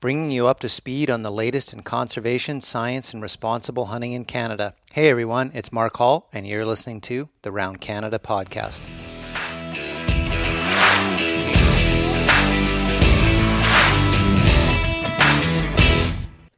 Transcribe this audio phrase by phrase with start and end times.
[0.00, 4.24] bringing you up to speed on the latest in conservation, science, and responsible hunting in
[4.24, 4.72] Canada.
[4.92, 8.82] Hey everyone, it's Mark Hall, and you're listening to the Round Canada podcast.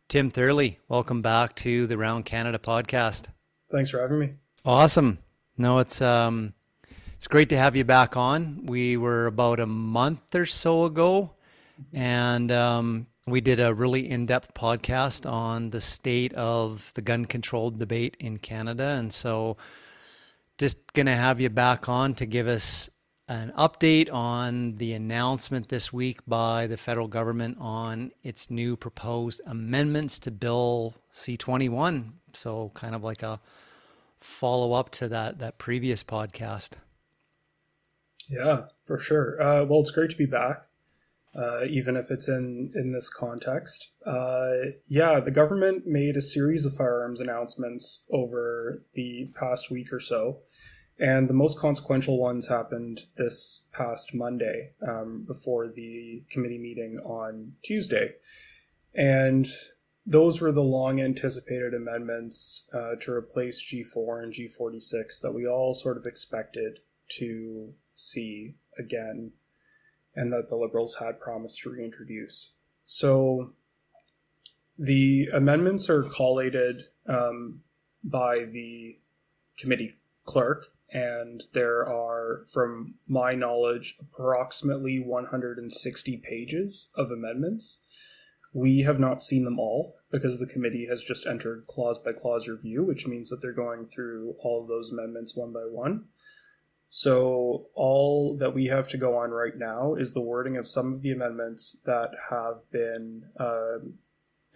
[0.09, 3.29] Tim Thurley, welcome back to the Round Canada podcast.
[3.71, 4.35] Thanks for having me.
[4.67, 5.19] Awesome.
[5.57, 6.53] No, it's um,
[7.15, 8.67] it's great to have you back on.
[8.67, 11.37] We were about a month or so ago,
[11.95, 17.71] and um, we did a really in-depth podcast on the state of the gun control
[17.71, 19.57] debate in Canada, and so
[20.59, 22.91] just gonna have you back on to give us
[23.31, 29.41] an update on the announcement this week by the federal government on its new proposed
[29.47, 32.11] amendments to Bill C21.
[32.33, 33.41] So, kind of like a
[34.21, 36.71] follow up to that that previous podcast.
[38.29, 39.41] Yeah, for sure.
[39.41, 40.67] Uh, well, it's great to be back,
[41.35, 43.91] uh, even if it's in in this context.
[44.07, 50.01] Uh, yeah, the government made a series of firearms announcements over the past week or
[50.01, 50.39] so.
[50.99, 57.53] And the most consequential ones happened this past Monday um, before the committee meeting on
[57.65, 58.13] Tuesday.
[58.95, 59.49] And
[60.05, 65.73] those were the long anticipated amendments uh, to replace G4 and G46 that we all
[65.73, 66.81] sort of expected
[67.19, 69.33] to see again
[70.15, 72.55] and that the Liberals had promised to reintroduce.
[72.83, 73.53] So
[74.79, 77.61] the amendments are collated um,
[78.03, 78.99] by the
[79.59, 87.79] committee clerk and there are, from my knowledge, approximately 160 pages of amendments.
[88.53, 92.49] We have not seen them all because the committee has just entered clause by clause
[92.49, 96.07] review, which means that they're going through all those amendments one by one.
[96.93, 100.93] So, all that we have to go on right now is the wording of some
[100.93, 103.79] of the amendments that have been uh,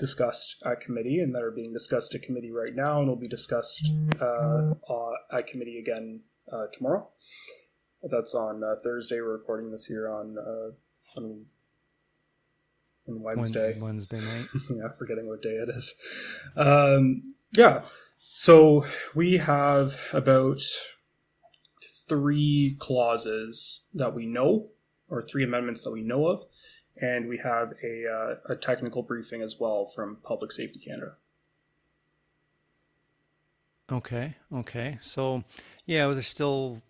[0.01, 3.29] discussed at committee and that are being discussed at committee right now and will be
[3.29, 3.89] discussed
[4.21, 7.09] uh, uh, at committee again uh, tomorrow.
[8.03, 9.21] That's on uh, Thursday.
[9.21, 11.47] We're recording this here on uh, on,
[13.09, 13.79] on Wednesday.
[13.81, 14.47] Wednesday night.
[14.71, 15.95] yeah, forgetting what day it is.
[16.57, 17.83] Um, yeah.
[18.19, 18.85] So
[19.15, 20.61] we have about
[22.15, 24.69] three clauses that we know,
[25.09, 26.45] or three amendments that we know of,
[27.01, 31.15] and we have a, uh, a technical briefing as well from Public Safety Canada.
[33.91, 34.99] Okay, okay.
[35.03, 35.43] So,
[35.87, 36.81] yeah, there's still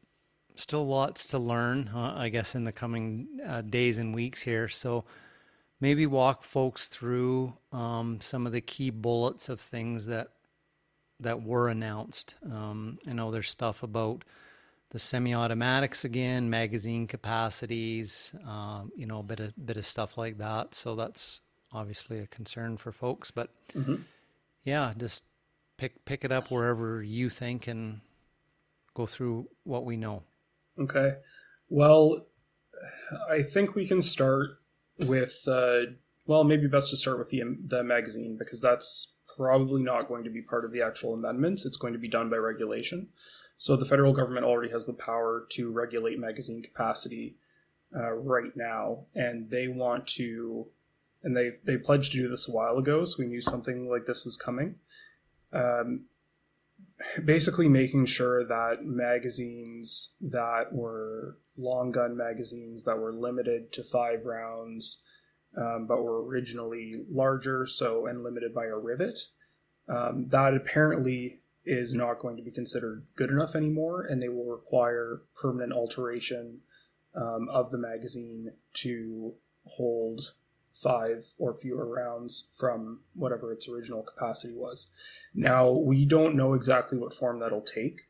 [0.56, 4.68] still lots to learn, uh, I guess, in the coming uh, days and weeks here.
[4.68, 5.04] So,
[5.80, 10.28] maybe walk folks through um, some of the key bullets of things that
[11.18, 12.34] that were announced.
[12.50, 14.24] Um, I know there's stuff about
[14.91, 20.39] the semi-automatics again, magazine capacities, uh, you know, a bit of bit of stuff like
[20.39, 20.75] that.
[20.75, 21.41] So that's
[21.72, 23.31] obviously a concern for folks.
[23.31, 23.97] But mm-hmm.
[24.62, 25.25] yeah, just
[25.77, 28.00] pick pick it up wherever you think and
[28.95, 30.22] go through what we know.
[30.78, 31.15] Okay.
[31.69, 32.27] Well,
[33.31, 34.59] I think we can start
[34.99, 35.81] with uh,
[36.27, 40.31] well, maybe best to start with the the magazine because that's probably not going to
[40.31, 41.65] be part of the actual amendments.
[41.65, 43.09] It's going to be done by regulation.
[43.64, 47.38] So the federal government already has the power to regulate magazine capacity
[47.97, 50.66] uh, right now, and they want to,
[51.22, 53.06] and they they pledged to do this a while ago.
[53.06, 54.74] So we knew something like this was coming.
[55.50, 56.04] Um,
[57.24, 64.26] basically, making sure that magazines that were long gun magazines that were limited to five
[64.26, 65.00] rounds,
[65.56, 69.20] um, but were originally larger, so and limited by a rivet.
[69.88, 74.50] Um, that apparently is not going to be considered good enough anymore, and they will
[74.50, 76.60] require permanent alteration
[77.14, 80.32] um, of the magazine to hold
[80.74, 84.91] five or fewer rounds from whatever its original capacity was.
[85.34, 88.03] Now, we don't know exactly what form that'll take.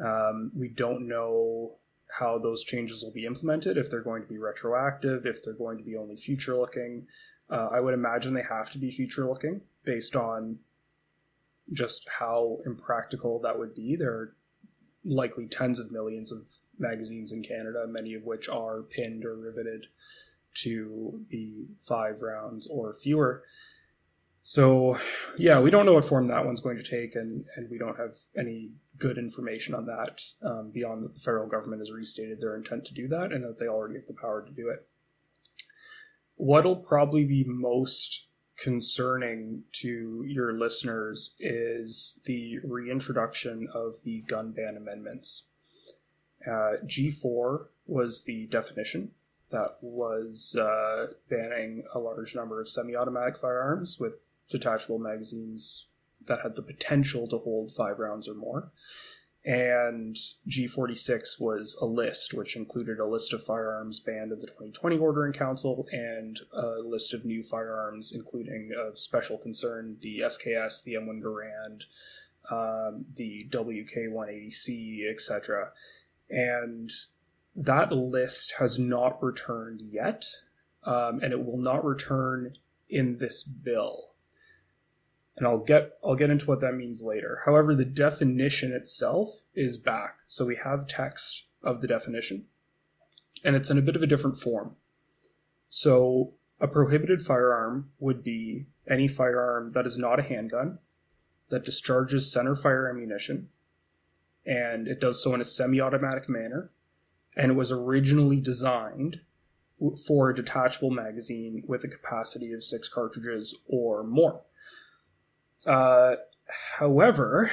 [0.00, 1.76] Um, we don't know
[2.18, 5.76] how those changes will be implemented, if they're going to be retroactive, if they're going
[5.76, 7.06] to be only future looking.
[7.50, 10.58] Uh, I would imagine they have to be future looking based on
[11.72, 13.96] just how impractical that would be.
[13.96, 14.36] There are
[15.04, 16.46] likely tens of millions of
[16.78, 19.86] magazines in Canada, many of which are pinned or riveted
[20.54, 23.44] to be five rounds or fewer.
[24.42, 24.98] So,
[25.36, 27.98] yeah, we don't know what form that one's going to take, and, and we don't
[27.98, 32.56] have any good information on that um, beyond that the federal government has restated their
[32.56, 34.88] intent to do that and that they already have the power to do it.
[36.36, 38.27] What'll probably be most
[38.58, 45.44] concerning to your listeners is the reintroduction of the gun ban amendments.
[46.46, 49.12] Uh, G4 was the definition,
[49.50, 55.86] that was uh, banning a large number of semi automatic firearms with detachable magazines
[56.26, 58.70] that had the potential to hold five rounds or more.
[59.48, 60.14] And
[60.46, 65.24] G46 was a list, which included a list of firearms banned in the 2020 Order
[65.24, 70.96] in Council and a list of new firearms, including of special concern the SKS, the
[70.96, 71.84] M1 Garand,
[72.50, 75.70] um, the WK180C, etc.
[76.28, 76.90] And
[77.56, 80.26] that list has not returned yet,
[80.84, 82.52] um, and it will not return
[82.90, 84.07] in this bill.
[85.38, 87.40] And I'll get I'll get into what that means later.
[87.44, 92.46] However, the definition itself is back, so we have text of the definition,
[93.44, 94.76] and it's in a bit of a different form.
[95.68, 100.78] So a prohibited firearm would be any firearm that is not a handgun,
[101.50, 103.48] that discharges center fire ammunition,
[104.44, 106.70] and it does so in a semi automatic manner.
[107.36, 109.20] And it was originally designed
[110.06, 114.40] for a detachable magazine with a capacity of six cartridges or more.
[115.68, 116.16] Uh,
[116.78, 117.50] however,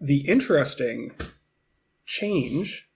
[0.00, 1.12] the interesting
[2.04, 2.88] change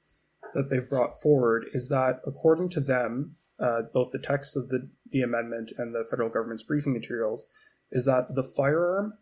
[0.54, 4.88] that they've brought forward is that, according to them, uh, both the text of the,
[5.12, 7.46] the amendment and the federal government's briefing materials,
[7.92, 9.14] is that the firearm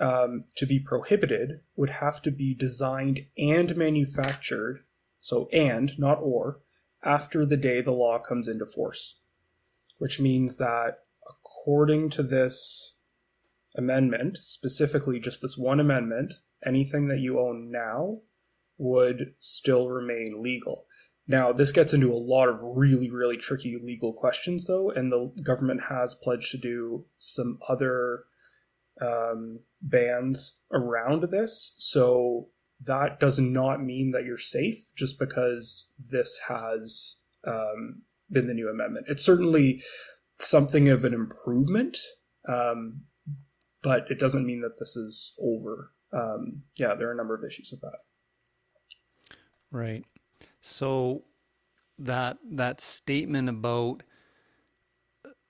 [0.00, 4.84] um, to be prohibited would have to be designed and manufactured,
[5.20, 6.58] so and, not or,
[7.04, 9.20] after the day the law comes into force.
[9.98, 12.94] Which means that according to this
[13.78, 16.34] amendment, specifically just this one amendment,
[16.66, 18.18] anything that you own now
[18.76, 20.84] would still remain legal.
[21.26, 25.30] Now, this gets into a lot of really, really tricky legal questions, though, and the
[25.42, 28.24] government has pledged to do some other
[29.00, 31.74] um, bans around this.
[31.78, 32.48] So
[32.80, 37.16] that does not mean that you're safe just because this has
[37.46, 39.06] um, been the new amendment.
[39.08, 39.82] It's certainly
[40.40, 41.98] something of an improvement,
[42.48, 43.02] um,
[43.82, 45.92] but it doesn't mean that this is over.
[46.12, 47.98] Um, yeah, there are a number of issues with that.
[49.70, 50.04] Right.
[50.60, 51.24] So
[51.98, 54.02] that that statement about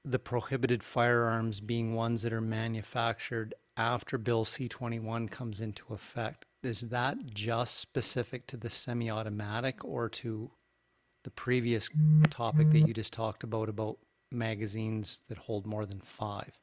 [0.04, 6.46] the prohibited firearms being ones that are manufactured after Bill C 21 comes into effect,
[6.62, 10.50] is that just specific to the semi automatic or to
[11.24, 11.88] the previous
[12.30, 13.98] topic that you just talked about, about
[14.32, 16.58] magazines that hold more than five?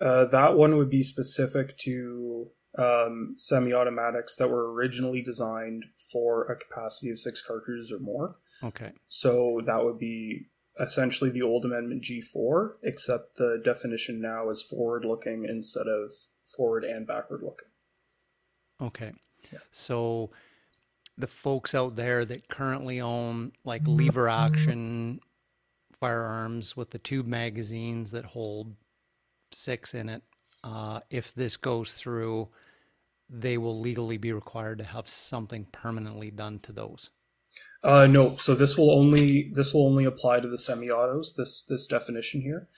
[0.00, 6.44] Uh, that one would be specific to um, semi automatics that were originally designed for
[6.44, 8.36] a capacity of six cartridges or more.
[8.62, 8.92] Okay.
[9.08, 10.46] So that would be
[10.80, 16.10] essentially the old amendment G4, except the definition now is forward looking instead of
[16.56, 17.68] forward and backward looking.
[18.80, 19.12] Okay.
[19.52, 19.60] Yeah.
[19.70, 20.30] So
[21.16, 25.20] the folks out there that currently own like lever action
[26.00, 28.74] firearms with the tube magazines that hold
[29.54, 30.22] six in it,
[30.62, 32.48] uh, if this goes through,
[33.28, 37.10] they will legally be required to have something permanently done to those.
[37.82, 41.34] Uh, no, so this will only this will only apply to the semi-autos.
[41.34, 42.68] This this definition here.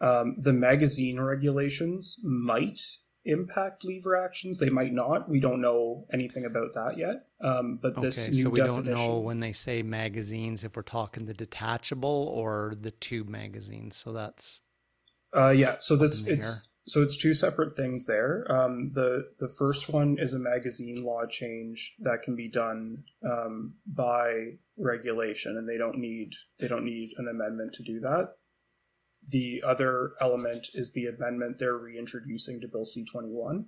[0.00, 2.80] Um, the magazine regulations might
[3.24, 4.58] impact lever actions.
[4.58, 5.28] They might not.
[5.28, 7.26] We don't know anything about that yet.
[7.40, 10.82] Um, but this okay, new so we don't know when they say magazines if we're
[10.82, 13.96] talking the detachable or the tube magazines.
[13.96, 14.62] So that's
[15.36, 15.76] uh, yeah.
[15.78, 18.50] So this it's so it's two separate things there.
[18.50, 23.74] Um, the the first one is a magazine law change that can be done um,
[23.86, 28.36] by regulation, and they don't need they don't need an amendment to do that.
[29.28, 33.66] The other element is the amendment they're reintroducing to Bill C twenty one,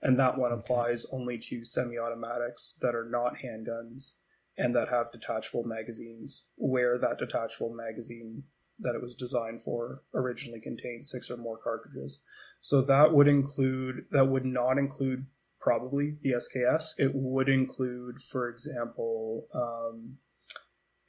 [0.00, 4.12] and that one applies only to semi-automatics that are not handguns
[4.56, 8.44] and that have detachable magazines, where that detachable magazine
[8.80, 12.22] that it was designed for originally contained six or more cartridges.
[12.60, 15.26] So that would include that would not include
[15.60, 16.90] probably the SKS.
[16.98, 20.18] It would include, for example, um,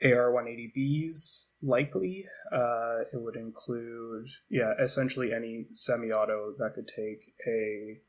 [0.02, 2.26] AR-180Bs, likely.
[2.52, 8.00] Uh, it would include, yeah, essentially any semi-auto that could take a,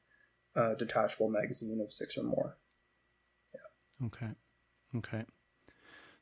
[0.54, 2.58] a detachable magazine of six or more.
[3.52, 4.06] Yeah.
[4.06, 4.30] Okay.
[4.96, 5.24] Okay.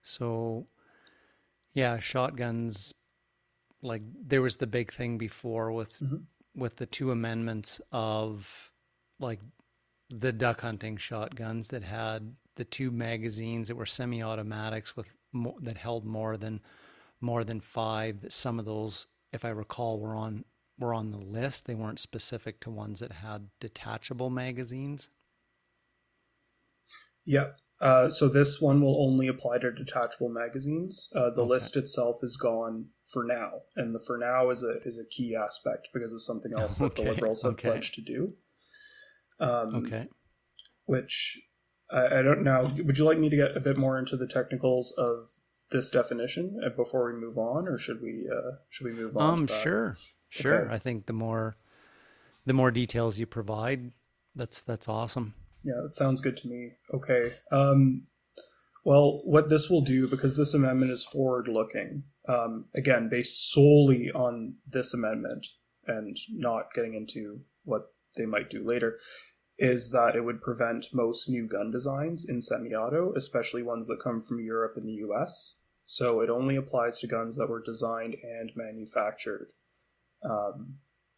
[0.03, 0.67] So,
[1.73, 2.95] yeah, shotguns
[3.85, 6.17] like there was the big thing before with mm-hmm.
[6.57, 8.73] with the two amendments of
[9.21, 9.41] like
[10.11, 15.77] the duck hunting shotguns that had the two magazines that were semi-automatics with more, that
[15.77, 16.61] held more than
[17.21, 20.45] more than five that some of those if i recall were on
[20.79, 25.11] were on the list they weren't specific to ones that had detachable magazines
[27.25, 27.51] yeah
[27.81, 31.11] Uh, so this one will only apply to detachable magazines.
[31.15, 31.51] Uh, the okay.
[31.51, 35.35] list itself is gone for now, and the for now is a is a key
[35.35, 37.71] aspect because of something else that the Liberals have okay.
[37.71, 38.35] pledged to do.
[39.41, 40.09] Um, okay.
[40.85, 41.41] Which
[41.91, 42.71] I, I don't know.
[42.77, 45.31] Would you like me to get a bit more into the technicals of
[45.71, 49.31] this definition before we move on, or should we uh, should we move on?
[49.31, 49.97] Um, sure,
[50.29, 50.67] sure.
[50.67, 50.75] Okay.
[50.75, 51.57] I think the more
[52.45, 53.93] the more details you provide,
[54.35, 55.35] that's that's awesome.
[55.63, 56.73] Yeah, it sounds good to me.
[56.93, 57.33] Okay.
[57.51, 58.03] Um,
[58.85, 64.11] well, what this will do, because this amendment is forward looking, um, again, based solely
[64.13, 65.47] on this amendment
[65.87, 68.99] and not getting into what they might do later,
[69.59, 74.03] is that it would prevent most new gun designs in semi auto, especially ones that
[74.03, 75.55] come from Europe and the US.
[75.87, 79.49] So it only applies to guns that were designed and manufactured
[80.29, 80.77] um,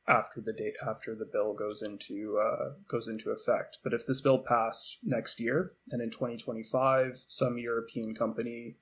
[0.09, 3.79] after the date after the bill goes into uh, goes into effect.
[3.83, 8.77] But if this bill passed next year and in 2025 some European company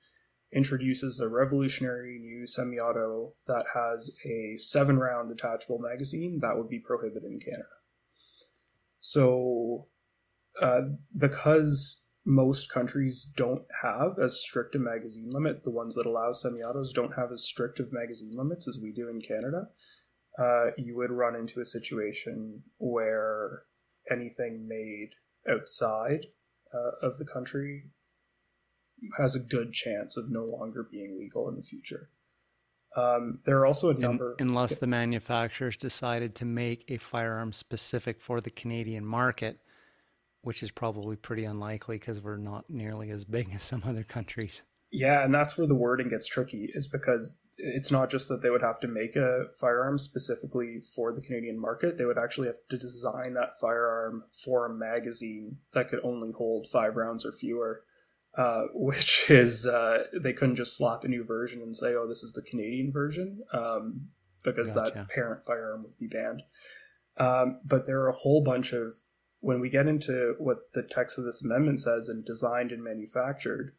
[0.53, 7.23] introduces a revolutionary new semi-auto that has a seven-round detachable magazine, that would be prohibited
[7.23, 7.65] in Canada.
[9.01, 9.87] So,
[10.61, 10.81] uh,
[11.17, 16.93] because most countries don't have as strict a magazine limit, the ones that allow semi-autos
[16.93, 19.67] don't have as strict of magazine limits as we do in Canada.
[20.37, 23.63] Uh, you would run into a situation where
[24.11, 25.11] anything made
[25.49, 26.25] outside
[26.73, 27.85] uh, of the country
[29.17, 32.09] has a good chance of no longer being legal in the future.
[32.95, 34.35] Um, there are also a number.
[34.39, 39.59] In, unless the manufacturers decided to make a firearm specific for the Canadian market,
[40.41, 44.63] which is probably pretty unlikely because we're not nearly as big as some other countries.
[44.91, 48.49] Yeah, and that's where the wording gets tricky, is because it's not just that they
[48.49, 52.57] would have to make a firearm specifically for the Canadian market, they would actually have
[52.69, 57.83] to design that firearm for a magazine that could only hold five rounds or fewer.
[58.37, 62.21] Uh, which is uh, they couldn't just slap a new version and say, "Oh, this
[62.21, 64.09] is the Canadian version," um,
[64.43, 64.93] because gotcha.
[64.93, 66.43] that parent firearm would be banned.
[67.17, 68.93] Um, but there are a whole bunch of
[69.39, 73.73] when we get into what the text of this amendment says and designed and manufactured,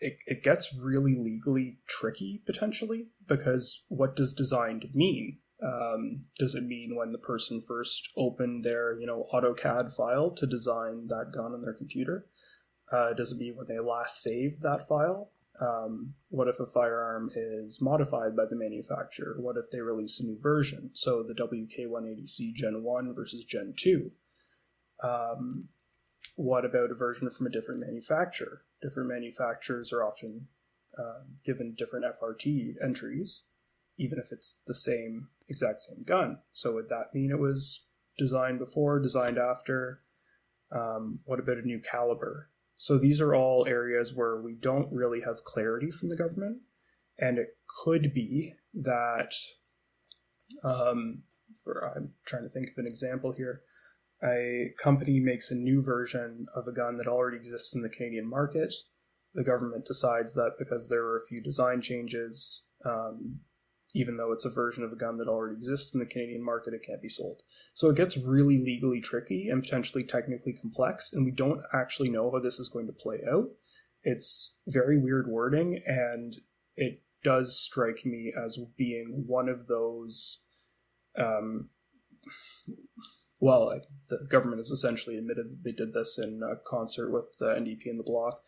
[0.00, 5.38] it, it gets really legally tricky potentially because what does designed mean?
[5.62, 10.46] Um, does it mean when the person first opened their you know AutoCAD file to
[10.46, 12.26] design that gun on their computer?
[12.92, 15.30] Uh, does it mean when they last saved that file?
[15.60, 19.34] Um, what if a firearm is modified by the manufacturer?
[19.40, 20.90] What if they release a new version?
[20.92, 24.10] So the WK180C Gen 1 versus Gen 2.
[25.02, 25.68] Um,
[26.38, 28.62] what about a version from a different manufacturer?
[28.80, 30.46] Different manufacturers are often
[30.96, 33.42] uh, given different FRT entries,
[33.98, 36.38] even if it's the same exact same gun.
[36.52, 37.86] So would that mean it was
[38.18, 40.02] designed before, designed after?
[40.70, 42.50] Um, what about a new caliber?
[42.76, 46.58] So these are all areas where we don't really have clarity from the government,
[47.18, 47.48] and it
[47.82, 49.34] could be that.
[50.62, 51.24] Um,
[51.64, 53.62] for I'm trying to think of an example here.
[54.24, 58.28] A company makes a new version of a gun that already exists in the Canadian
[58.28, 58.74] market.
[59.34, 63.38] The government decides that because there are a few design changes, um,
[63.94, 66.74] even though it's a version of a gun that already exists in the Canadian market,
[66.74, 67.42] it can't be sold.
[67.74, 72.30] So it gets really legally tricky and potentially technically complex, and we don't actually know
[72.30, 73.48] how this is going to play out.
[74.02, 76.36] It's very weird wording, and
[76.76, 80.42] it does strike me as being one of those.
[81.16, 81.70] Um,
[83.40, 87.86] well, the government has essentially admitted that they did this in concert with the NDP
[87.86, 88.40] and the Bloc,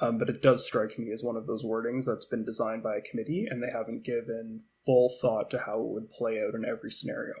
[0.00, 2.96] um, but it does strike me as one of those wordings that's been designed by
[2.96, 6.64] a committee and they haven't given full thought to how it would play out in
[6.64, 7.34] every scenario.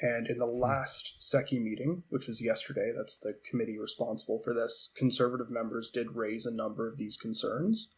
[0.00, 0.60] And in the hmm.
[0.60, 6.14] last SECU meeting, which was yesterday, that's the committee responsible for this, conservative members did
[6.14, 7.90] raise a number of these concerns.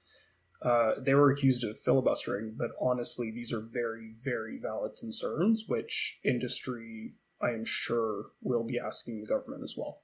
[0.63, 6.21] Uh, they were accused of filibustering, but honestly, these are very, very valid concerns, which
[6.25, 10.01] industry, I am sure, will be asking the government as well.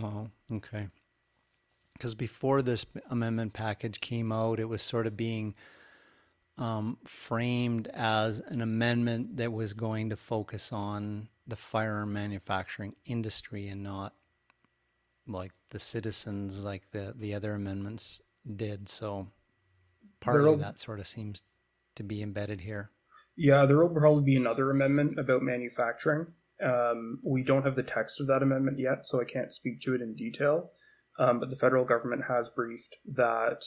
[0.00, 0.88] Oh, okay.
[1.92, 5.54] Because before this amendment package came out, it was sort of being
[6.58, 13.68] um, framed as an amendment that was going to focus on the firearm manufacturing industry
[13.68, 14.14] and not
[15.26, 18.20] like the citizens, like the the other amendments
[18.56, 18.88] did.
[18.88, 19.28] So
[20.20, 21.42] partly that sort of seems
[21.96, 22.90] to be embedded here.
[23.36, 26.26] Yeah, there will probably be another amendment about manufacturing
[26.62, 29.94] um, we don't have the text of that amendment yet, so I can't speak to
[29.94, 30.70] it in detail.
[31.18, 33.64] Um, but the federal government has briefed that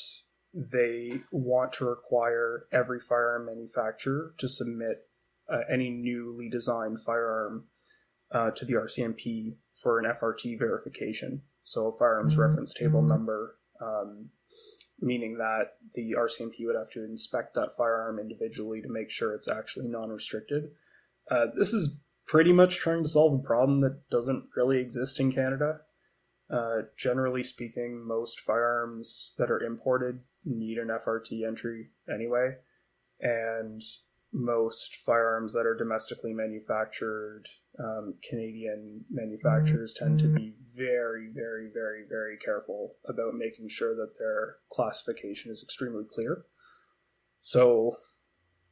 [0.54, 5.04] they want to require every firearm manufacturer to submit
[5.52, 7.66] uh, any newly designed firearm
[8.32, 11.42] uh, to the RCMP for an FRT verification.
[11.64, 14.30] So a firearms reference table number, um,
[15.00, 19.48] meaning that the RCMP would have to inspect that firearm individually to make sure it's
[19.48, 20.72] actually non-restricted.
[21.30, 25.32] Uh, this is pretty much trying to solve a problem that doesn't really exist in
[25.32, 25.80] Canada.
[26.50, 32.52] Uh, generally speaking, most firearms that are imported need an FRT entry anyway,
[33.20, 33.82] and
[34.36, 37.46] most firearms that are domestically manufactured,
[37.80, 44.20] um, Canadian manufacturers tend to be very, very, very, very careful about making sure that
[44.20, 46.44] their classification is extremely clear.
[47.40, 47.96] So,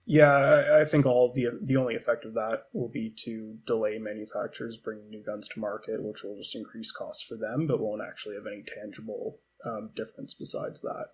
[0.05, 3.97] yeah, I, I think all the the only effect of that will be to delay
[3.99, 8.01] manufacturers bringing new guns to market, which will just increase costs for them, but won't
[8.05, 11.05] actually have any tangible um, difference besides that.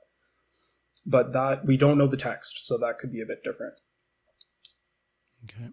[1.06, 3.76] But that we don't know the text, so that could be a bit different.
[5.46, 5.70] Okay.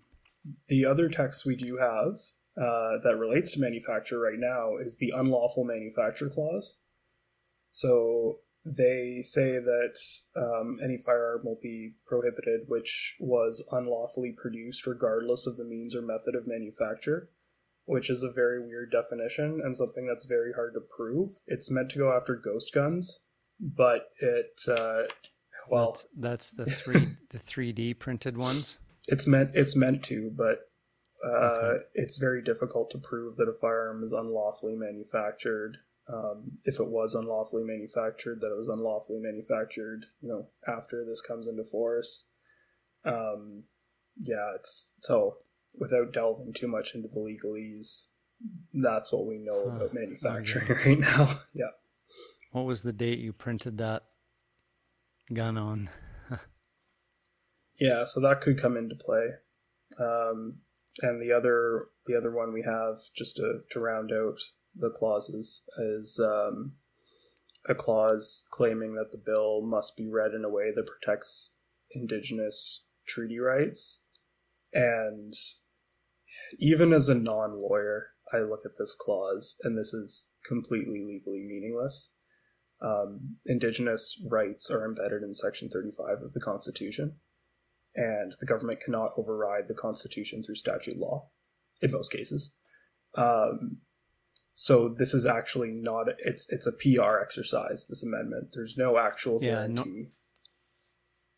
[0.68, 2.14] The other text we do have
[2.56, 6.78] uh, that relates to manufacture right now is the unlawful manufacture clause.
[7.72, 9.98] So they say that
[10.36, 16.02] um, any firearm will be prohibited which was unlawfully produced, regardless of the means or
[16.02, 17.30] method of manufacture,
[17.84, 21.30] which is a very weird definition and something that's very hard to prove.
[21.46, 23.20] It's meant to go after ghost guns,
[23.60, 25.02] but it, uh,
[25.70, 28.78] well, that's, that's the three the three D printed ones.
[29.08, 30.60] It's meant it's meant to, but
[31.24, 31.84] uh, Okay.
[31.94, 35.78] it's very difficult to prove that a firearm is unlawfully manufactured.
[36.12, 41.20] Um, if it was unlawfully manufactured, that it was unlawfully manufactured, you know, after this
[41.20, 42.24] comes into force.
[43.04, 43.64] Um,
[44.20, 45.38] yeah, it's so
[45.78, 48.06] without delving too much into the legalese,
[48.72, 49.76] that's what we know Huh.
[49.76, 51.40] about manufacturing right now.
[51.54, 51.70] yeah.
[52.52, 54.04] What was the date you printed that
[55.32, 55.90] gun on?
[57.78, 59.26] Yeah, so that could come into play.
[60.00, 60.58] Um,
[61.02, 64.38] and the other the other one we have just to, to round out
[64.74, 66.72] the clauses is um,
[67.68, 71.52] a clause claiming that the bill must be read in a way that protects
[71.92, 74.00] indigenous treaty rights.
[74.72, 75.34] And
[76.58, 81.44] even as a non lawyer, I look at this clause, and this is completely legally
[81.46, 82.12] meaningless.
[82.82, 87.16] Um, indigenous rights are embedded in Section 35 of the Constitution
[87.96, 91.28] and the government cannot override the Constitution through statute law
[91.82, 92.52] in most cases.
[93.16, 93.78] Um,
[94.54, 97.86] so this is actually not it's it's a PR exercise.
[97.88, 98.48] This amendment.
[98.54, 100.08] There's no actual Yeah, guarantee.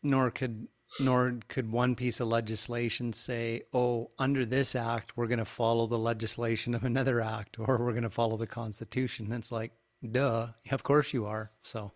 [0.01, 0.67] Nor could
[0.99, 5.85] nor could one piece of legislation say, "Oh, under this act, we're going to follow
[5.85, 9.73] the legislation of another act, or we're going to follow the Constitution." It's like,
[10.09, 11.51] duh, of course you are.
[11.61, 11.91] So,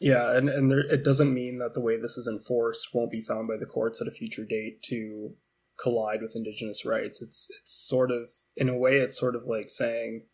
[0.00, 3.20] Yeah, and and there, it doesn't mean that the way this is enforced won't be
[3.20, 5.34] found by the courts at a future date to
[5.80, 7.22] collide with indigenous rights.
[7.22, 10.24] It's it's sort of in a way it's sort of like saying,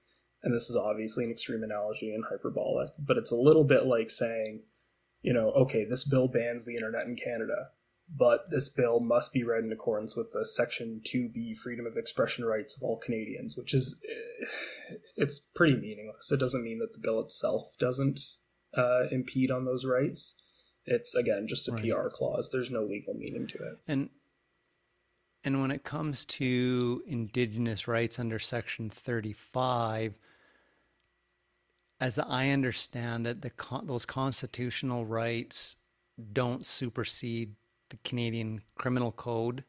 [0.42, 4.11] and this is obviously an extreme analogy and hyperbolic, but it's a little bit like
[4.11, 4.62] saying,
[5.23, 7.68] you know, okay, this bill bans the internet in Canada,
[8.14, 11.96] but this bill must be read in accordance with the Section Two B freedom of
[11.96, 14.01] expression rights of all Canadians, which is
[15.16, 16.33] it's pretty meaningless.
[16.33, 18.20] It doesn't mean that the bill itself doesn't
[18.76, 20.37] uh, impede on those rights.
[20.87, 21.83] It's again just a Right.
[21.88, 22.50] PR clause.
[22.50, 23.78] There's no legal meaning to it.
[23.88, 24.11] and
[25.44, 30.18] and when it comes to indigenous rights under Section 35,
[31.98, 35.76] as I understand it, the con- those constitutional rights
[36.35, 37.54] don't supersede
[37.88, 39.64] the Canadian Criminal Code.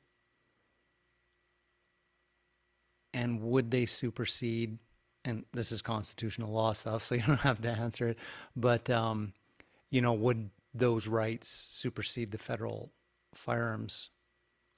[3.13, 4.77] And would they supersede?
[5.23, 8.17] And this is constitutional law stuff, so you don't have to answer it.
[8.55, 9.33] But um,
[9.89, 12.91] you know, would those rights supersede the federal
[13.33, 14.09] firearms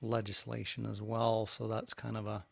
[0.02, 1.46] legislation as well?
[1.46, 2.46] So that's kind of a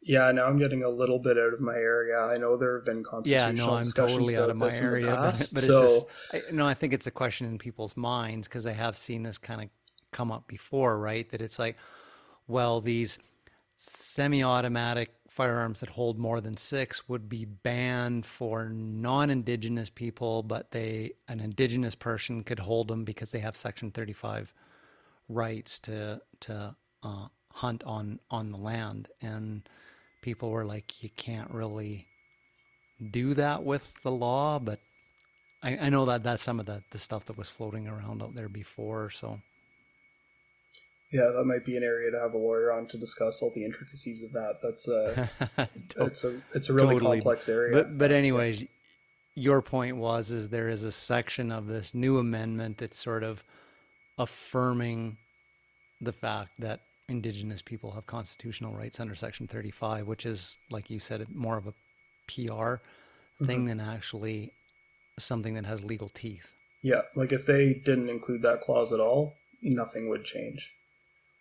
[0.00, 2.18] Yeah, now I'm getting a little bit out of my area.
[2.20, 3.50] I know there have been yeah.
[3.50, 5.72] constitutional No, I'm totally out of my this in the area, but, past, but it's
[5.72, 6.66] so just I, no.
[6.66, 9.68] I think it's a question in people's minds because I have seen this kind of
[10.12, 11.28] come up before, right?
[11.30, 11.76] That it's like,
[12.46, 13.18] well, these
[13.76, 21.12] semi-automatic firearms that hold more than six would be banned for non-indigenous people, but they
[21.28, 24.52] an indigenous person could hold them because they have Section 35
[25.28, 26.74] rights to to
[27.04, 29.68] uh, hunt on on the land, and
[30.22, 32.08] people were like, you can't really
[33.12, 34.80] do that with the law, but
[35.62, 38.34] I, I know that that's some of the, the stuff that was floating around out
[38.34, 39.10] there before.
[39.10, 39.40] So
[41.10, 43.64] yeah, that might be an area to have a lawyer on to discuss all the
[43.64, 44.56] intricacies of that.
[44.62, 45.30] That's a
[45.96, 47.18] it's a it's a really Totally.
[47.18, 47.72] complex area.
[47.72, 48.64] But but anyways,
[49.34, 53.42] your point was is there is a section of this new amendment that's sort of
[54.18, 55.16] affirming
[56.00, 60.98] the fact that Indigenous people have constitutional rights under Section 35, which is, like you
[60.98, 61.72] said, more of a
[62.26, 62.76] PR
[63.44, 63.66] thing mm-hmm.
[63.66, 64.52] than actually
[65.18, 66.54] something that has legal teeth.
[66.82, 70.72] Yeah, like if they didn't include that clause at all, nothing would change.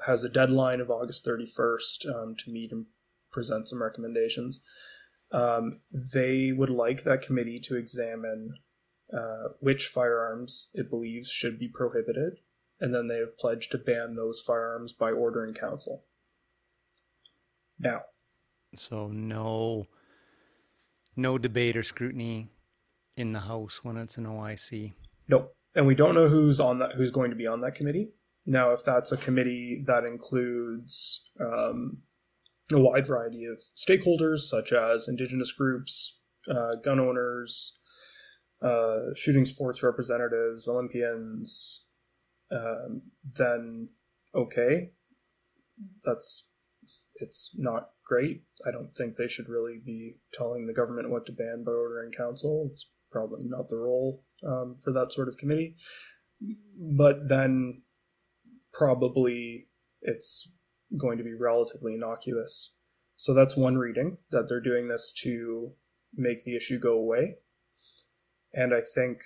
[0.06, 2.86] has a deadline of August 31st um, to meet and
[3.32, 4.62] present some recommendations,
[5.32, 8.54] um, they would like that committee to examine
[9.14, 12.40] uh, which firearms it believes should be prohibited
[12.82, 16.04] and then they have pledged to ban those firearms by order in council.
[17.80, 18.02] Now,
[18.76, 19.88] so no,
[21.16, 22.50] no debate or scrutiny
[23.16, 24.94] in the House when it's an OIC.
[25.28, 28.10] Nope, and we don't know who's on that, who's going to be on that committee.
[28.46, 31.98] Now, if that's a committee that includes um,
[32.72, 37.78] a wide variety of stakeholders, such as Indigenous groups, uh, gun owners,
[38.62, 41.86] uh, shooting sports representatives, Olympians,
[42.52, 43.02] um,
[43.36, 43.90] then
[44.36, 44.92] okay,
[46.04, 46.48] that's
[47.18, 48.44] it's not great.
[48.68, 52.04] I don't think they should really be telling the government what to ban by order
[52.04, 52.68] in council.
[52.72, 55.76] It's probably not the role um, for that sort of committee.
[56.80, 57.84] But then
[58.74, 59.68] probably
[60.02, 60.50] it's
[60.98, 62.76] going to be relatively innocuous.
[63.18, 65.72] So that's one reading that they're doing this to
[66.16, 67.36] make the issue go away.
[68.54, 69.22] And I think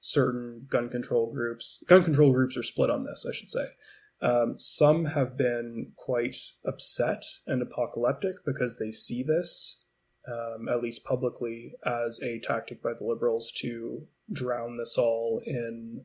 [0.00, 1.82] certain gun control groups.
[1.88, 3.64] Gun control groups are split on this, I should say.
[4.20, 9.81] Um, some have been quite upset and apocalyptic because they see this,
[10.28, 16.04] um, at least publicly, as a tactic by the liberals to drown this all in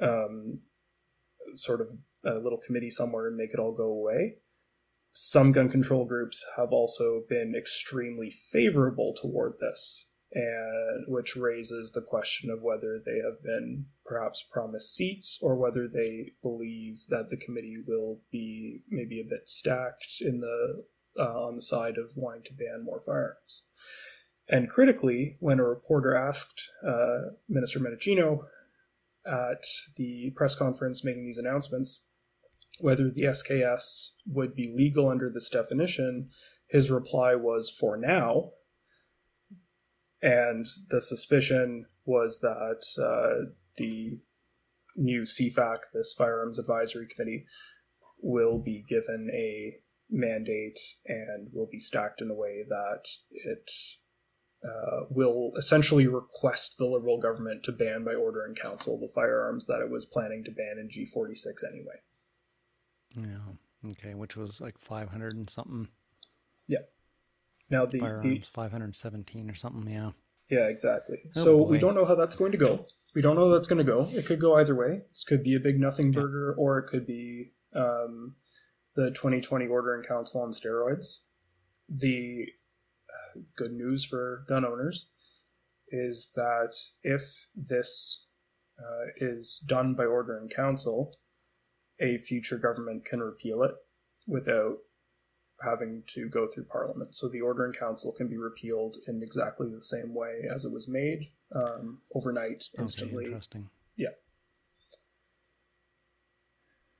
[0.00, 0.60] um,
[1.54, 1.88] sort of
[2.24, 4.36] a little committee somewhere and make it all go away.
[5.12, 12.00] Some gun control groups have also been extremely favorable toward this and which raises the
[12.00, 17.36] question of whether they have been perhaps promised seats or whether they believe that the
[17.36, 20.84] committee will be maybe a bit stacked in the
[21.18, 23.64] uh, on the side of wanting to ban more firearms.
[24.48, 28.40] And critically, when a reporter asked uh, Minister Mendicino
[29.26, 29.64] at
[29.96, 32.02] the press conference making these announcements
[32.80, 36.30] whether the SKS would be legal under this definition,
[36.68, 38.50] his reply was for now,
[40.22, 44.18] and the suspicion was that uh, the
[44.96, 47.44] new CFAC, this Firearms Advisory Committee,
[48.20, 49.76] will be given a
[50.12, 53.70] mandate and will be stacked in a way that it
[54.64, 59.66] uh, will essentially request the Liberal government to ban by order in council the firearms
[59.66, 61.96] that it was planning to ban in G46 anyway.
[63.16, 63.90] Yeah.
[63.90, 64.14] Okay.
[64.14, 65.88] Which was like 500 and something.
[66.68, 66.78] Yeah.
[67.70, 70.10] Now the, Firearms, the 517 or something, yeah.
[70.50, 71.18] Yeah, exactly.
[71.36, 71.64] Oh, so boy.
[71.64, 72.86] we don't know how that's going to go.
[73.14, 74.08] We don't know how that's going to go.
[74.12, 75.02] It could go either way.
[75.10, 78.34] This could be a big nothing burger, or it could be um,
[78.94, 81.20] the 2020 Order in Council on steroids.
[81.88, 82.46] The
[83.56, 85.06] good news for gun owners
[85.88, 88.28] is that if this
[88.78, 91.12] uh, is done by order in council,
[92.00, 93.74] a future government can repeal it
[94.26, 94.78] without
[95.62, 97.14] having to go through parliament.
[97.14, 100.72] So the order in council can be repealed in exactly the same way as it
[100.72, 103.24] was made um, overnight, instantly.
[103.24, 103.68] Okay, interesting.
[103.96, 104.08] Yeah.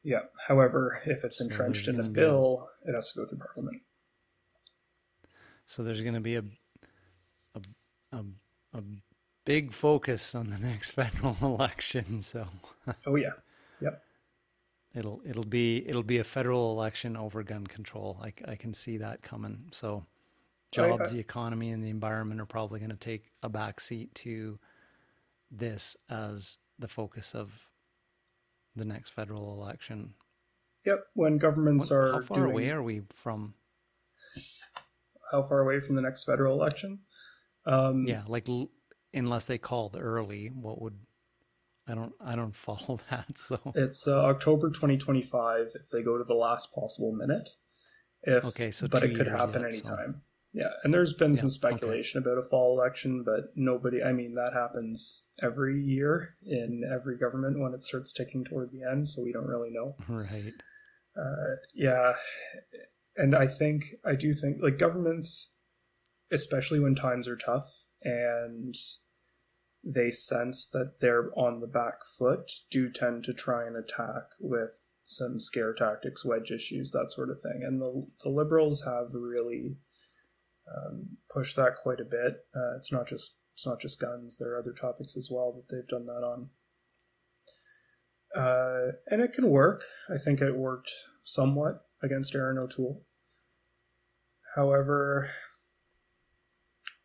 [0.05, 0.23] Yeah.
[0.49, 3.83] However, if it's So entrenched in a bill, it has to go through parliament.
[5.67, 6.45] So there's going to be a,
[7.55, 7.61] a
[8.13, 8.25] a
[8.75, 8.83] a
[9.45, 12.21] big focus on the next federal election.
[12.21, 12.47] So
[13.07, 13.31] Oh yeah.
[13.81, 14.03] Yep.
[14.95, 18.19] it'll it'll be it'll be a federal election over gun control.
[18.23, 19.67] I, I can see that coming.
[19.73, 23.49] So I- jobs, I- the economy, and the environment are probably going to take a
[23.51, 24.59] backseat to
[25.51, 27.53] this as the focus of
[28.77, 30.15] the next federal election.
[30.87, 31.05] Yep.
[31.15, 33.55] When governments What- are how far doing, away are we from?
[35.31, 37.01] how far away from the next federal election?
[37.65, 38.71] Um, Yeah, like l-
[39.15, 40.99] unless they called early, what would
[41.87, 43.39] I don't I don't follow that.
[43.39, 47.49] So It's uh, October 2025 if they go to the last possible minute.
[48.25, 50.23] If, Okay, so but it could happen yet, so- anytime.
[50.55, 51.77] Yeah, and there's been some Yeah, okay.
[51.79, 54.03] speculation about a fall election, but nobody.
[54.03, 58.83] I mean, that happens every year in every government when it starts ticking toward the
[58.91, 59.97] end, so we don't really know.
[60.09, 60.53] right.
[61.17, 62.13] Uh, yeah,
[63.17, 65.55] and I think I do think like governments,
[66.31, 67.67] especially when times are tough
[68.03, 68.75] and
[69.85, 74.71] they sense that they're on the back foot, do tend to try and attack with
[75.05, 77.63] some scare tactics, wedge issues, that sort of thing.
[77.65, 79.77] And the the liberals have really
[80.69, 82.45] um, pushed that quite a bit.
[82.55, 84.39] Uh, it's not just it's not just guns.
[84.39, 86.49] There are other topics as well that they've done that on.
[88.35, 89.85] Uh, and it can work.
[90.13, 90.91] I think it worked
[91.23, 93.05] somewhat against Erin O'Toole.
[94.55, 95.31] However,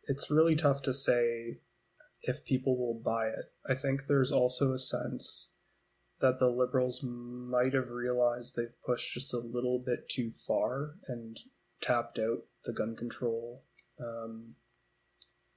[0.04, 1.58] it's really tough to say
[2.22, 3.52] if people will buy it.
[3.68, 5.50] I think there's also a sense
[6.20, 11.38] that the liberals might have realized they've pushed just a little bit too far and
[11.80, 13.62] tapped out the gun control,
[14.00, 14.54] um,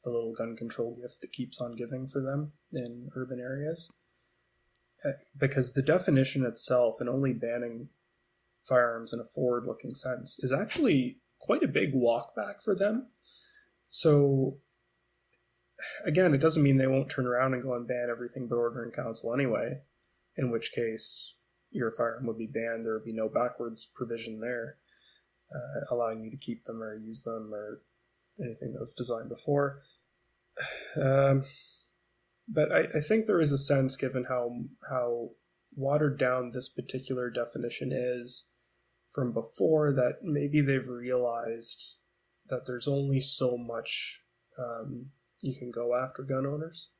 [0.03, 3.89] the little gun control gift that keeps on giving for them in urban areas.
[5.03, 7.89] Uh, Because the definition itself and only banning
[8.63, 13.07] firearms in a forward looking sense is actually quite a big walk back for them.
[13.89, 14.59] So,
[16.05, 18.83] again, it doesn't mean they won't turn around and go and ban everything but order
[18.83, 19.81] in council anyway,
[20.37, 21.35] in which case
[21.71, 22.85] your firearm would be banned.
[22.85, 24.77] There would be no backwards provision there,
[25.55, 27.81] uh, allowing you to keep them or use them or
[28.43, 29.81] anything that was designed before.
[31.01, 31.43] Um,
[32.47, 34.51] but I, I think there is a sense, given how
[34.89, 35.29] how
[35.75, 38.45] watered down this particular definition is
[39.11, 41.97] from before, that maybe they've realized
[42.47, 44.19] that there's only so much
[44.59, 45.07] um,
[45.41, 46.91] you can go after gun owners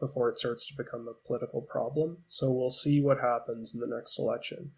[0.00, 2.18] before it starts to become a political problem.
[2.28, 4.72] So we'll see what happens in the next election.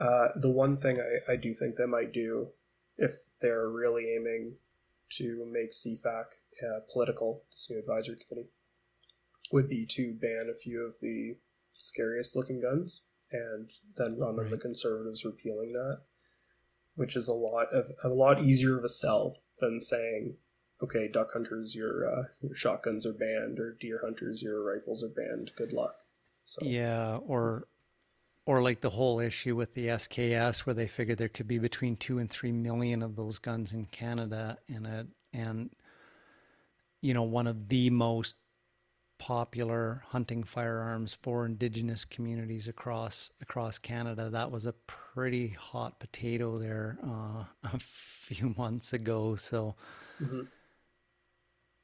[0.00, 2.48] Uh, the one thing I, I do think they might do,
[2.96, 4.54] if they're really aiming
[5.10, 6.24] to make CFAC
[6.62, 8.48] uh, political, this new advisory committee,
[9.52, 11.36] would be to ban a few of the
[11.72, 16.00] scariest looking guns and then run on the conservatives repealing that,
[16.96, 20.34] which is a lot of a lot easier of a sell than saying,
[20.82, 25.08] okay, duck hunters, your uh, your shotguns are banned, or deer hunters, your rifles are
[25.08, 25.52] banned.
[25.56, 25.94] Good luck.
[26.44, 27.68] So Yeah, or
[28.50, 31.94] or like the whole issue with the SKS where they figured there could be between
[31.94, 35.70] 2 and 3 million of those guns in Canada and a and
[37.00, 38.34] you know one of the most
[39.20, 46.58] popular hunting firearms for indigenous communities across across Canada that was a pretty hot potato
[46.58, 49.76] there uh, a few months ago so
[50.20, 50.48] Mhm.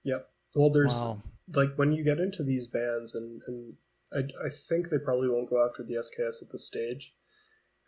[0.02, 0.28] Yep.
[0.56, 1.22] Well, there's wow
[1.54, 3.74] like when you get into these bands, and and
[4.16, 7.14] I I think they probably won't go after the SKS at this stage,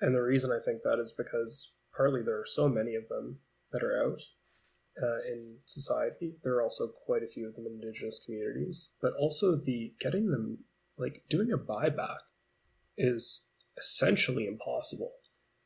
[0.00, 3.38] and the reason I think that is because partly there are so many of them
[3.72, 4.22] that are out
[5.02, 6.34] uh, in society.
[6.42, 10.30] There are also quite a few of them in indigenous communities, but also the getting
[10.30, 10.58] them
[10.96, 12.18] like doing a buyback
[12.96, 15.12] is essentially impossible.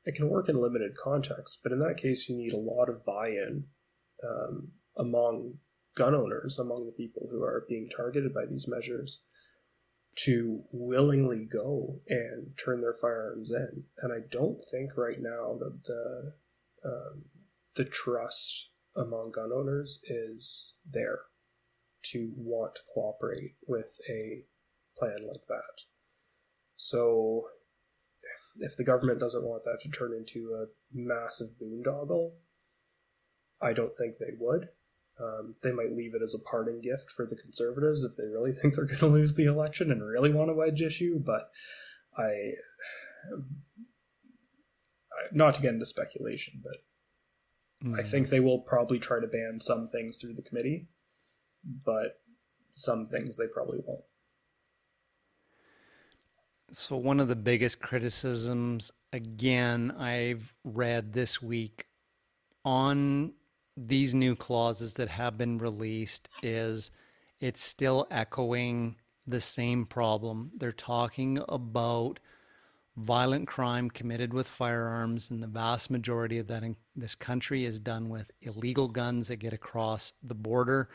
[0.04, 3.04] It can work in limited context, but in that case, you need a lot of
[3.04, 3.64] buy-in
[4.28, 5.54] um, among
[5.94, 9.22] gun owners, among the people who are being targeted by these measures,
[10.14, 13.84] to willingly go and turn their firearms in.
[13.98, 16.34] And I don't think right now that the
[16.84, 17.24] um,
[17.74, 21.20] the trust among gun owners is there
[22.02, 24.44] to want to cooperate with a
[24.98, 25.82] plan like that.
[26.76, 27.44] So,
[28.56, 32.32] if the government doesn't want that to turn into a massive boondoggle,
[33.60, 34.68] I don't think they would.
[35.20, 38.52] Um, they might leave it as a parting gift for the conservatives if they really
[38.62, 41.18] think they're going to lose the election and really want a wedge issue.
[41.18, 41.50] But
[42.16, 42.52] I,
[45.32, 46.76] not to get into speculation, but
[47.84, 47.98] mm.
[47.98, 50.88] I think they will probably try to ban some things through the committee,
[51.84, 52.20] but
[52.72, 54.04] some things they probably won't.
[56.72, 61.84] So, one of the biggest criticisms, again, I've read this week
[62.64, 63.34] on
[63.76, 66.90] these new clauses that have been released is
[67.40, 70.50] it's still echoing the same problem.
[70.56, 72.20] They're talking about
[72.96, 77.80] violent crime committed with firearms, and the vast majority of that in this country is
[77.80, 80.88] done with illegal guns that get across the border.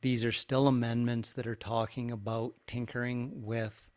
[0.00, 3.88] These are still amendments that are talking about tinkering with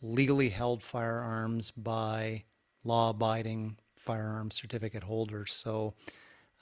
[0.00, 2.44] legally held firearms by
[2.84, 5.52] law abiding firearm certificate holders.
[5.52, 5.94] So,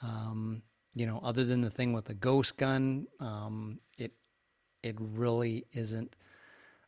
[0.03, 0.63] um,
[0.97, 4.13] you know, other than the thing with the ghost gun, um, it
[4.83, 6.17] it really isn't.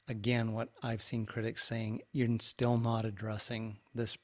[0.09, 4.17] Again, what I've seen critics saying, you're still not addressing this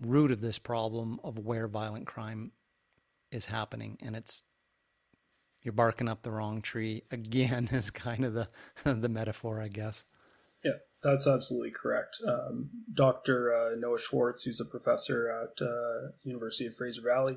[0.00, 2.52] root of this problem of where violent crime
[3.30, 4.44] is happening, and it's
[5.62, 7.02] you're barking up the wrong tree.
[7.10, 8.48] Again, is kind of the
[8.84, 10.04] the metaphor, I guess.
[10.64, 12.18] Yeah, that's absolutely correct.
[12.26, 13.54] Um, Dr.
[13.54, 17.36] Uh, Noah Schwartz, who's a professor at uh, University of Fraser Valley,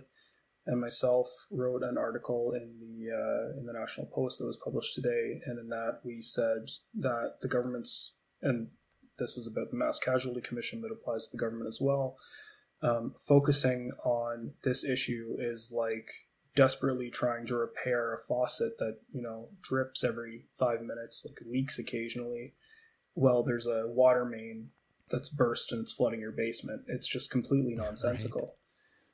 [0.65, 4.95] and myself wrote an article in the uh, in the National Post that was published
[4.95, 8.67] today, and in that we said that the government's and
[9.17, 12.17] this was about the Mass Casualty Commission that applies to the government as well.
[12.83, 16.11] Um, focusing on this issue is like
[16.55, 21.79] desperately trying to repair a faucet that you know drips every five minutes, like leaks
[21.79, 22.53] occasionally.
[23.15, 24.69] Well, there's a water main
[25.09, 26.83] that's burst and it's flooding your basement.
[26.87, 28.41] It's just completely nonsensical.
[28.41, 28.60] Right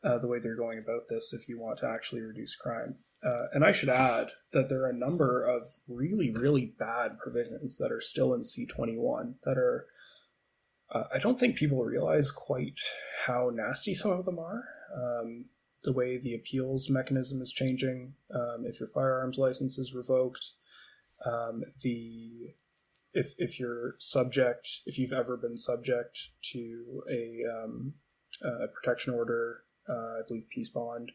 [0.08, 2.96] uh, the way they're going about this if you want to actually reduce crime.
[3.24, 7.78] Uh, and I should add that there are a number of really, really bad provisions
[7.78, 9.88] that are still in C21 that are,
[10.92, 12.80] uh, I don't think people realize quite
[13.26, 14.64] how nasty some of them are.
[14.96, 15.46] Um,
[15.84, 20.54] the way the appeals mechanism is changing, um, if your firearms license is revoked,
[21.26, 22.54] um, the
[23.14, 27.94] if if you're subject, if you've ever been subject to a, um,
[28.44, 31.12] a protection order uh, I believe peace bond,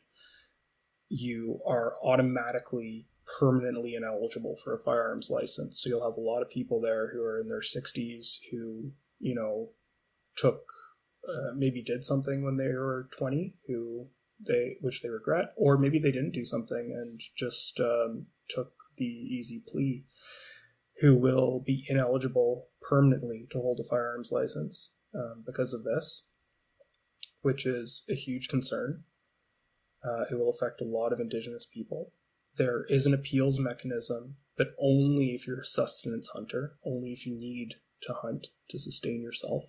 [1.08, 3.06] you are automatically
[3.38, 5.80] permanently ineligible for a firearms license.
[5.80, 9.34] So you'll have a lot of people there who are in their 60s who, you
[9.34, 9.70] know,
[10.36, 10.64] took
[11.28, 14.08] uh, maybe did something when they were 20 who
[14.44, 19.04] they which they regret or maybe they didn't do something and just um, took the
[19.04, 20.04] easy plea
[21.00, 26.24] who will be ineligible permanently to hold a firearms license um, because of this
[27.42, 29.04] which is a huge concern.
[30.04, 32.12] Uh, it will affect a lot of Indigenous people.
[32.56, 37.34] There is an appeals mechanism, but only if you're a sustenance hunter, only if you
[37.34, 39.64] need to hunt to sustain yourself.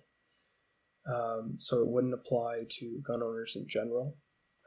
[1.06, 4.16] Um, so it wouldn't apply to gun owners in general.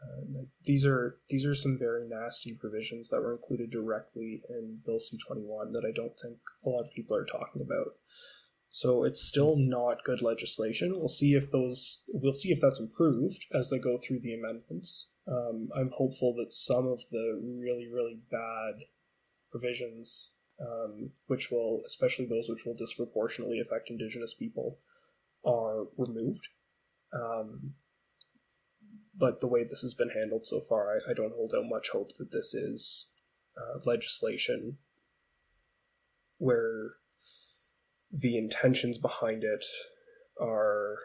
[0.02, 5.00] Uh, these are these are some very nasty provisions that were included directly in Bill
[5.00, 7.94] C21 that I don't think a lot of people are talking about.
[8.70, 10.94] So it's still not good legislation.
[10.96, 15.08] We'll see if those we'll see if that's improved as they go through the amendments.
[15.28, 18.86] Um, I'm hopeful that some of the really really bad
[19.52, 24.80] provisions, um, which will especially those which will disproportionately affect Indigenous people,
[25.46, 26.48] are removed.
[27.14, 27.74] Um,
[29.18, 31.90] but the way this has been handled so far, I, I don't hold out much
[31.90, 33.12] hope that this is
[33.58, 34.78] uh, legislation
[36.38, 36.92] where
[38.18, 39.64] the intentions behind it
[40.42, 40.98] are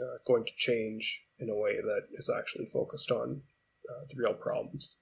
[0.00, 3.42] uh, going to change in a way that is actually focused on
[3.90, 4.96] uh, the real problems,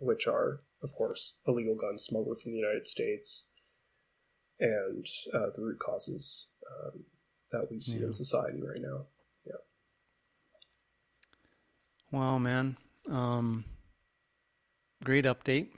[0.00, 3.46] which are, of course, illegal gun smuggled from the United States
[4.60, 7.04] and uh, the root causes um,
[7.50, 8.06] that we see yeah.
[8.06, 9.06] in society right now.
[9.46, 9.52] Yeah.
[12.12, 12.76] Wow, man.
[13.10, 13.64] Um,
[15.02, 15.70] great update.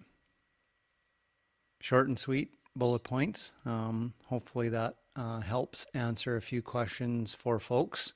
[1.80, 3.52] Short and sweet bullet points.
[3.64, 8.12] Um, hopefully that uh, helps answer a few questions for folks.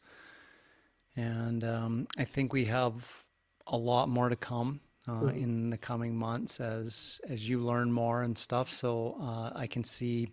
[1.17, 3.25] And um, I think we have
[3.67, 5.39] a lot more to come uh, mm-hmm.
[5.39, 8.71] in the coming months as as you learn more and stuff.
[8.71, 10.29] So uh, I can see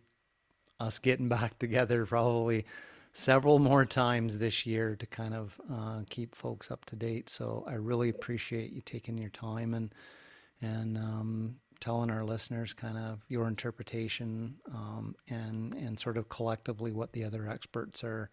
[0.79, 2.65] us getting back together probably
[3.13, 7.29] several more times this year to kind of uh, keep folks up to date.
[7.29, 9.93] So I really appreciate you taking your time and
[10.61, 16.91] and um, telling our listeners kind of your interpretation um, and and sort of collectively
[16.91, 18.29] what the other experts are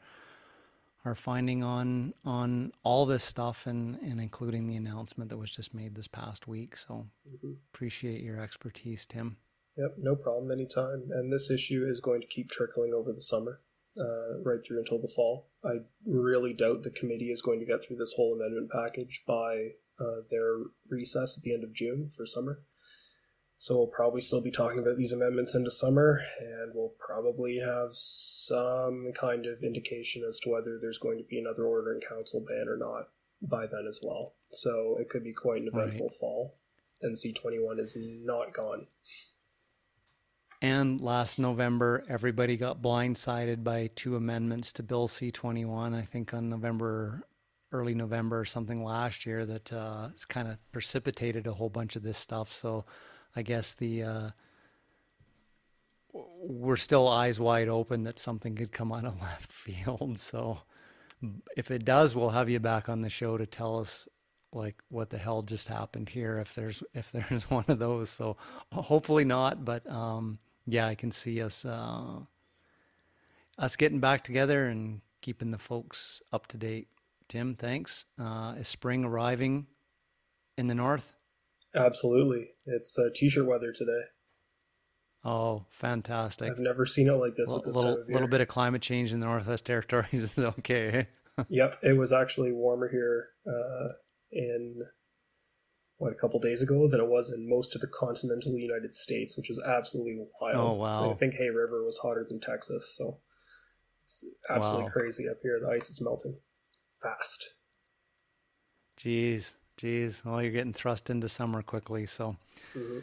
[1.04, 5.74] are finding on on all this stuff and and including the announcement that was just
[5.74, 6.76] made this past week.
[6.76, 7.52] So mm-hmm.
[7.72, 9.36] appreciate your expertise, Tim.
[9.76, 11.08] Yep, no problem, anytime.
[11.10, 13.60] And this issue is going to keep trickling over the summer,
[13.98, 15.48] uh, right through until the fall.
[15.64, 19.70] I really doubt the committee is going to get through this whole amendment package by
[20.00, 22.60] uh, their recess at the end of June for summer.
[23.58, 27.90] So we'll probably still be talking about these amendments into summer, and we'll probably have
[27.92, 32.44] some kind of indication as to whether there's going to be another order in council
[32.46, 33.08] ban or not
[33.42, 34.34] by then as well.
[34.50, 36.16] So it could be quite an eventful right.
[36.18, 36.58] fall.
[37.04, 38.86] NC21 is not gone.
[40.62, 45.94] And last November, everybody got blindsided by two amendments to Bill C 21.
[45.94, 47.26] I think on November,
[47.72, 52.02] early November or something last year, that uh, kind of precipitated a whole bunch of
[52.02, 52.50] this stuff.
[52.50, 52.86] So
[53.36, 54.30] I guess the uh,
[56.12, 60.18] we're still eyes wide open that something could come out of left field.
[60.18, 60.60] So
[61.56, 64.06] if it does, we'll have you back on the show to tell us
[64.52, 68.36] like what the hell just happened here if there's if there's one of those so
[68.70, 72.20] hopefully not but um yeah, I can see us uh,
[73.58, 76.88] us getting back together and keeping the folks up to date.
[77.28, 78.06] Tim, thanks.
[78.18, 79.66] Uh, is spring arriving
[80.56, 81.12] in the north?
[81.74, 82.50] Absolutely.
[82.66, 84.02] It's uh, t-shirt weather today.
[85.24, 86.50] Oh, fantastic!
[86.50, 88.14] I've never seen it like this L- at this little, time of year.
[88.14, 91.06] little bit of climate change in the Northwest Territories is okay.
[91.48, 93.94] yep, it was actually warmer here uh,
[94.32, 94.82] in
[95.96, 99.36] what a couple days ago than it was in most of the continental United States,
[99.36, 100.76] which is absolutely wild.
[100.76, 101.10] Oh wow!
[101.10, 103.18] I think Hay River was hotter than Texas, so
[104.04, 104.90] it's absolutely wow.
[104.90, 105.58] crazy up here.
[105.58, 106.36] The ice is melting
[107.00, 107.48] fast.
[108.98, 110.24] Jeez, jeez.
[110.24, 112.36] Well, you're getting thrust into summer quickly, so.
[112.76, 113.00] Mm-hmm.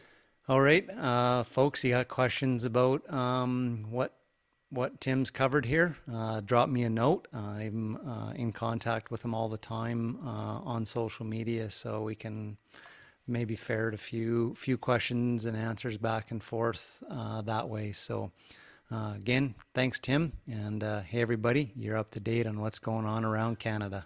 [0.48, 4.14] All right, uh, folks, you got questions about um, what
[4.70, 7.28] what Tim's covered here, uh, drop me a note.
[7.34, 12.16] I'm uh, in contact with him all the time uh, on social media, so we
[12.16, 12.58] can
[13.28, 17.92] maybe ferret a few few questions and answers back and forth uh, that way.
[17.92, 18.32] So.
[18.94, 20.34] Uh, again, thanks, Tim.
[20.48, 24.06] And uh, hey, everybody, you're up to date on what's going on around Canada.